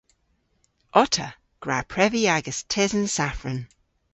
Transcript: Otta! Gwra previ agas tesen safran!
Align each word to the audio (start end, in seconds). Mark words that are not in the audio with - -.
Otta! 1.01 1.27
Gwra 1.65 1.77
previ 1.91 2.23
agas 2.37 2.59
tesen 2.75 3.05
safran! 3.17 3.59